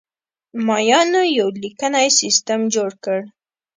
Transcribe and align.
مایانو 0.65 1.21
یو 1.37 1.47
لیکنی 1.61 2.07
سیستم 2.19 2.59
جوړ 2.73 2.91
کړ 3.03 3.19